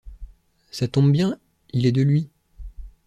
Ça 0.71 0.87
tombe 0.87 1.11
bien 1.11 1.37
il 1.73 1.85
est 1.85 1.91
de 1.91 2.01
lui. 2.01 2.31